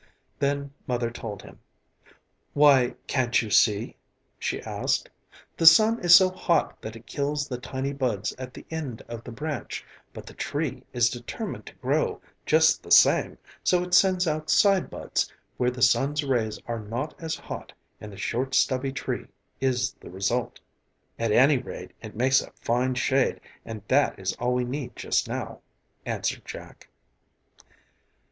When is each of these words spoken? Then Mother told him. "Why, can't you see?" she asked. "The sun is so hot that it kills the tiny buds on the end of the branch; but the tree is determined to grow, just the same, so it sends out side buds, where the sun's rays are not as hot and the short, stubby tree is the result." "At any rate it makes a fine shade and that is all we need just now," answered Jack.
Then 0.39 0.73
Mother 0.87 1.11
told 1.11 1.43
him. 1.43 1.59
"Why, 2.53 2.95
can't 3.05 3.39
you 3.39 3.51
see?" 3.51 3.97
she 4.39 4.59
asked. 4.63 5.11
"The 5.57 5.67
sun 5.67 5.99
is 6.03 6.15
so 6.15 6.31
hot 6.31 6.81
that 6.81 6.95
it 6.95 7.05
kills 7.05 7.47
the 7.47 7.59
tiny 7.59 7.93
buds 7.93 8.33
on 8.39 8.49
the 8.51 8.65
end 8.71 9.03
of 9.07 9.23
the 9.23 9.31
branch; 9.31 9.85
but 10.11 10.25
the 10.25 10.33
tree 10.33 10.83
is 10.91 11.11
determined 11.11 11.67
to 11.67 11.75
grow, 11.75 12.19
just 12.47 12.81
the 12.81 12.89
same, 12.89 13.37
so 13.63 13.83
it 13.83 13.93
sends 13.93 14.27
out 14.27 14.49
side 14.49 14.89
buds, 14.89 15.31
where 15.57 15.69
the 15.69 15.83
sun's 15.83 16.23
rays 16.23 16.57
are 16.65 16.79
not 16.79 17.13
as 17.21 17.35
hot 17.35 17.71
and 17.99 18.11
the 18.11 18.17
short, 18.17 18.55
stubby 18.55 18.91
tree 18.91 19.27
is 19.59 19.93
the 19.99 20.09
result." 20.09 20.59
"At 21.19 21.31
any 21.31 21.59
rate 21.59 21.91
it 22.01 22.15
makes 22.15 22.41
a 22.41 22.49
fine 22.59 22.95
shade 22.95 23.39
and 23.63 23.83
that 23.87 24.17
is 24.17 24.33
all 24.39 24.55
we 24.55 24.63
need 24.65 24.95
just 24.95 25.27
now," 25.27 25.61
answered 26.07 26.41
Jack. 26.43 26.89